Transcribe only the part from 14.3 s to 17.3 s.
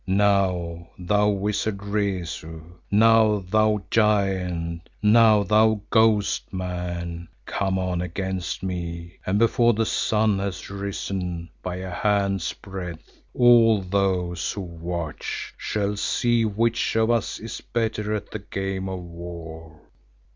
who watch shall see which of